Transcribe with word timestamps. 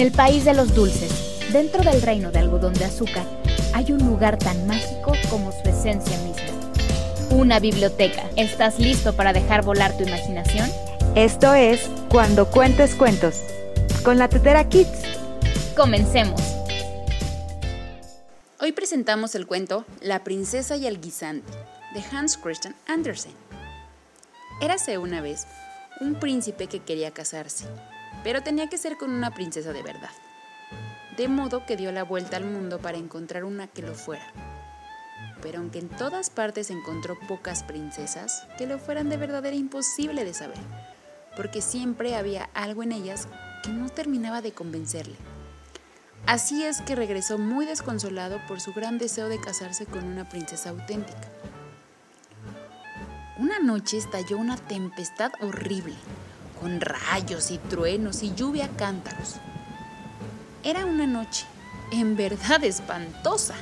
el 0.00 0.12
país 0.12 0.44
de 0.44 0.54
los 0.54 0.74
dulces, 0.74 1.10
dentro 1.52 1.82
del 1.82 2.00
reino 2.02 2.30
de 2.30 2.38
algodón 2.38 2.72
de 2.74 2.84
azúcar, 2.84 3.26
hay 3.74 3.92
un 3.92 4.06
lugar 4.06 4.38
tan 4.38 4.66
mágico 4.66 5.12
como 5.28 5.52
su 5.52 5.68
esencia 5.68 6.16
misma. 6.18 6.42
Una 7.30 7.58
biblioteca. 7.58 8.24
¿Estás 8.36 8.78
listo 8.78 9.14
para 9.14 9.32
dejar 9.32 9.64
volar 9.64 9.96
tu 9.96 10.04
imaginación? 10.04 10.70
Esto 11.14 11.54
es 11.54 11.90
Cuando 12.08 12.50
Cuentes 12.50 12.94
Cuentos, 12.94 13.36
con 14.02 14.18
la 14.18 14.28
Tetera 14.28 14.68
Kids. 14.68 15.02
Comencemos. 15.76 16.40
Hoy 18.60 18.72
presentamos 18.72 19.34
el 19.34 19.46
cuento 19.46 19.84
La 20.00 20.24
princesa 20.24 20.76
y 20.76 20.86
el 20.86 21.00
guisante, 21.00 21.52
de 21.94 22.02
Hans 22.12 22.36
Christian 22.36 22.76
Andersen. 22.86 23.32
Érase 24.60 24.98
una 24.98 25.20
vez 25.20 25.46
un 26.00 26.14
príncipe 26.14 26.66
que 26.66 26.80
quería 26.80 27.10
casarse, 27.10 27.64
pero 28.22 28.42
tenía 28.42 28.68
que 28.68 28.78
ser 28.78 28.96
con 28.96 29.10
una 29.10 29.32
princesa 29.32 29.72
de 29.72 29.82
verdad. 29.82 30.10
De 31.16 31.28
modo 31.28 31.66
que 31.66 31.76
dio 31.76 31.92
la 31.92 32.04
vuelta 32.04 32.36
al 32.36 32.44
mundo 32.44 32.78
para 32.78 32.98
encontrar 32.98 33.44
una 33.44 33.66
que 33.66 33.82
lo 33.82 33.94
fuera. 33.94 34.32
Pero 35.42 35.58
aunque 35.58 35.80
en 35.80 35.88
todas 35.88 36.30
partes 36.30 36.70
encontró 36.70 37.18
pocas 37.28 37.62
princesas, 37.64 38.46
que 38.56 38.66
lo 38.66 38.78
fueran 38.78 39.08
de 39.08 39.16
verdad 39.16 39.44
era 39.44 39.56
imposible 39.56 40.24
de 40.24 40.34
saber, 40.34 40.58
porque 41.36 41.60
siempre 41.60 42.14
había 42.14 42.48
algo 42.54 42.82
en 42.82 42.92
ellas 42.92 43.28
que 43.62 43.70
no 43.70 43.88
terminaba 43.88 44.40
de 44.40 44.52
convencerle. 44.52 45.16
Así 46.26 46.64
es 46.64 46.80
que 46.80 46.94
regresó 46.94 47.36
muy 47.36 47.66
desconsolado 47.66 48.40
por 48.46 48.60
su 48.60 48.72
gran 48.72 48.98
deseo 48.98 49.28
de 49.28 49.40
casarse 49.40 49.86
con 49.86 50.04
una 50.04 50.28
princesa 50.28 50.70
auténtica. 50.70 51.28
Una 53.38 53.58
noche 53.58 53.98
estalló 53.98 54.38
una 54.38 54.56
tempestad 54.56 55.32
horrible, 55.40 55.94
con 56.62 56.80
rayos 56.80 57.50
y 57.50 57.58
truenos 57.58 58.22
y 58.22 58.32
lluvia 58.36 58.66
a 58.66 58.76
cántaros. 58.76 59.34
Era 60.62 60.86
una 60.86 61.08
noche, 61.08 61.44
en 61.90 62.16
verdad 62.16 62.62
espantosa. 62.62 63.56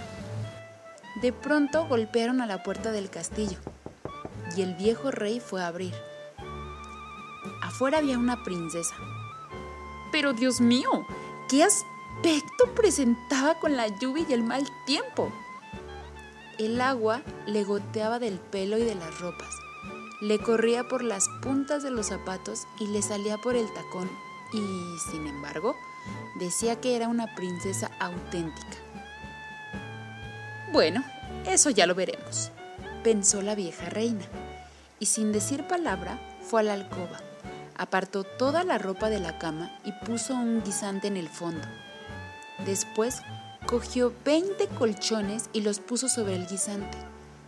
De 1.23 1.33
pronto 1.33 1.87
golpearon 1.89 2.42
a 2.42 2.47
la 2.47 2.62
puerta 2.62 2.92
del 2.92 3.09
castillo 3.09 3.57
y 4.55 4.61
el 4.61 4.75
viejo 4.75 5.11
rey 5.11 5.41
fue 5.41 5.62
a 5.62 5.69
abrir. 5.69 5.95
Afuera 7.62 7.98
había 7.98 8.19
una 8.19 8.45
princesa. 8.45 8.95
Pero 10.12 10.35
Dios 10.35 10.61
mío, 10.61 11.07
¿qué 11.48 11.64
aspecto 11.64 12.75
presentaba 12.77 13.59
con 13.61 13.79
la 13.79 13.87
lluvia 13.98 14.27
y 14.29 14.35
el 14.35 14.42
mal 14.42 14.69
tiempo? 14.85 15.33
El 16.59 16.79
agua 16.83 17.23
le 17.47 17.64
goteaba 17.64 18.19
del 18.19 18.39
pelo 18.39 18.77
y 18.77 18.83
de 18.83 18.95
las 18.95 19.19
ropas 19.20 19.55
le 20.21 20.39
corría 20.39 20.87
por 20.87 21.03
las 21.03 21.29
puntas 21.41 21.83
de 21.83 21.91
los 21.91 22.09
zapatos 22.09 22.67
y 22.79 22.89
le 22.89 23.01
salía 23.01 23.39
por 23.39 23.57
el 23.57 23.73
tacón 23.73 24.11
y, 24.53 24.99
sin 25.11 25.27
embargo, 25.27 25.75
decía 26.39 26.81
que 26.81 26.95
era 26.97 27.09
una 27.09 27.35
princesa 27.35 27.91
auténtica. 27.99 28.77
Bueno, 30.73 31.03
eso 31.47 31.71
ya 31.71 31.87
lo 31.87 31.95
veremos, 31.95 32.51
pensó 33.03 33.43
la 33.43 33.55
vieja 33.55 33.89
reina, 33.89 34.25
y 34.98 35.07
sin 35.07 35.33
decir 35.33 35.67
palabra 35.67 36.21
fue 36.43 36.61
a 36.61 36.65
la 36.65 36.75
alcoba, 36.75 37.21
apartó 37.77 38.25
toda 38.25 38.63
la 38.63 38.77
ropa 38.77 39.09
de 39.09 39.21
la 39.21 39.39
cama 39.39 39.79
y 39.85 39.93
puso 40.05 40.35
un 40.35 40.63
guisante 40.63 41.09
en 41.09 41.17
el 41.17 41.29
fondo. 41.29 41.67
Después 42.67 43.23
cogió 43.67 44.13
20 44.25 44.69
colchones 44.69 45.48
y 45.53 45.63
los 45.63 45.81
puso 45.81 46.09
sobre 46.09 46.37
el 46.37 46.47
guisante 46.47 46.98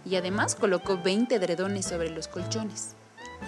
y 0.04 0.16
además 0.16 0.54
colocó 0.54 0.98
20 0.98 1.34
edredones 1.34 1.86
sobre 1.86 2.10
los 2.10 2.28
colchones. 2.28 2.94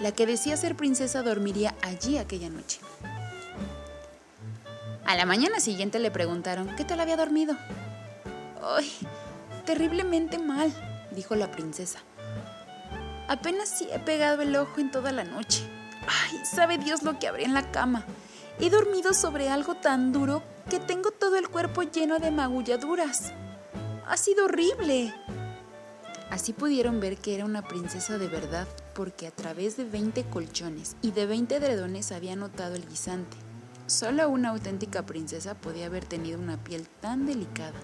La 0.01 0.11
que 0.11 0.25
decía 0.25 0.57
ser 0.57 0.75
princesa 0.75 1.23
dormiría 1.23 1.75
allí 1.81 2.17
aquella 2.17 2.49
noche. 2.49 2.79
A 5.05 5.15
la 5.15 5.25
mañana 5.25 5.59
siguiente 5.59 5.99
le 5.99 6.11
preguntaron 6.11 6.75
qué 6.75 6.83
tal 6.83 6.99
había 6.99 7.15
dormido. 7.15 7.55
¡Ay! 8.63 8.91
Terriblemente 9.65 10.39
mal, 10.39 10.73
dijo 11.11 11.35
la 11.35 11.51
princesa. 11.51 11.99
Apenas 13.27 13.69
sí 13.69 13.87
he 13.91 13.99
pegado 13.99 14.41
el 14.41 14.55
ojo 14.55 14.79
en 14.79 14.91
toda 14.91 15.11
la 15.11 15.23
noche. 15.23 15.63
¡Ay! 16.07 16.39
Sabe 16.45 16.77
Dios 16.77 17.03
lo 17.03 17.19
que 17.19 17.27
habré 17.27 17.45
en 17.45 17.53
la 17.53 17.71
cama. 17.71 18.03
He 18.59 18.69
dormido 18.69 19.13
sobre 19.13 19.49
algo 19.49 19.75
tan 19.75 20.11
duro 20.11 20.43
que 20.69 20.79
tengo 20.79 21.11
todo 21.11 21.35
el 21.35 21.49
cuerpo 21.49 21.83
lleno 21.83 22.19
de 22.19 22.31
magulladuras. 22.31 23.31
Ha 24.07 24.17
sido 24.17 24.45
horrible. 24.45 25.13
Así 26.29 26.53
pudieron 26.53 26.99
ver 26.99 27.17
que 27.17 27.35
era 27.35 27.45
una 27.45 27.67
princesa 27.67 28.17
de 28.17 28.27
verdad 28.27 28.67
porque 28.93 29.27
a 29.27 29.31
través 29.31 29.77
de 29.77 29.85
20 29.85 30.23
colchones 30.25 30.95
y 31.01 31.11
de 31.11 31.25
20 31.25 31.55
edredones 31.55 32.11
había 32.11 32.35
notado 32.35 32.75
el 32.75 32.87
guisante. 32.87 33.37
Solo 33.87 34.27
una 34.29 34.49
auténtica 34.49 35.05
princesa 35.05 35.53
podía 35.53 35.85
haber 35.85 36.05
tenido 36.05 36.39
una 36.39 36.57
piel 36.57 36.87
tan 37.01 37.27
delicada. 37.27 37.79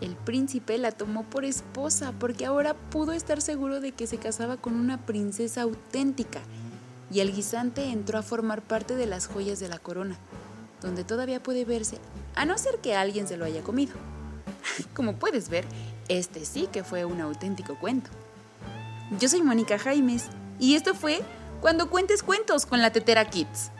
El 0.00 0.16
príncipe 0.16 0.78
la 0.78 0.92
tomó 0.92 1.24
por 1.24 1.44
esposa 1.44 2.12
porque 2.18 2.46
ahora 2.46 2.74
pudo 2.74 3.12
estar 3.12 3.40
seguro 3.40 3.80
de 3.80 3.92
que 3.92 4.06
se 4.06 4.18
casaba 4.18 4.56
con 4.56 4.74
una 4.74 5.06
princesa 5.06 5.62
auténtica 5.62 6.40
y 7.10 7.20
el 7.20 7.32
guisante 7.32 7.84
entró 7.90 8.18
a 8.18 8.22
formar 8.22 8.62
parte 8.62 8.96
de 8.96 9.06
las 9.06 9.26
joyas 9.28 9.60
de 9.60 9.68
la 9.68 9.78
corona, 9.78 10.16
donde 10.82 11.04
todavía 11.04 11.42
puede 11.42 11.64
verse, 11.64 11.98
a 12.34 12.44
no 12.44 12.58
ser 12.58 12.78
que 12.78 12.94
alguien 12.94 13.26
se 13.26 13.36
lo 13.36 13.44
haya 13.44 13.62
comido. 13.62 13.94
Como 14.94 15.14
puedes 15.14 15.48
ver, 15.48 15.64
este 16.08 16.44
sí 16.44 16.68
que 16.70 16.84
fue 16.84 17.04
un 17.04 17.20
auténtico 17.20 17.78
cuento. 17.78 18.10
Yo 19.18 19.28
soy 19.28 19.42
Mónica 19.42 19.78
Jaimes 19.78 20.26
y 20.58 20.74
esto 20.74 20.94
fue 20.94 21.20
Cuando 21.60 21.90
cuentes 21.90 22.22
cuentos 22.22 22.66
con 22.66 22.80
la 22.82 22.92
Tetera 22.92 23.24
Kids. 23.28 23.70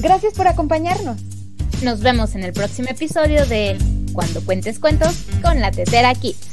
Gracias 0.00 0.34
por 0.34 0.46
acompañarnos. 0.46 1.20
Nos 1.82 2.00
vemos 2.00 2.34
en 2.34 2.44
el 2.44 2.52
próximo 2.52 2.88
episodio 2.88 3.46
de 3.46 3.76
Cuando 4.12 4.44
cuentes 4.44 4.78
cuentos 4.78 5.14
con 5.42 5.60
la 5.60 5.70
Tetera 5.70 6.14
Kids. 6.14 6.47